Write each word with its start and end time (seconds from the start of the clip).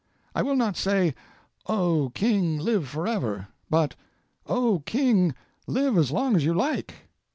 I 0.33 0.41
will 0.41 0.55
not 0.55 0.77
say, 0.77 1.13
'Oh 1.67 2.09
King, 2.15 2.57
live 2.57 2.87
forever!' 2.87 3.49
but 3.69 3.93
'Oh 4.47 4.79
King, 4.87 5.35
live 5.67 5.95
as 5.95 6.09
long 6.11 6.35
as 6.35 6.43
you 6.43 6.55
like!'" 6.55 6.95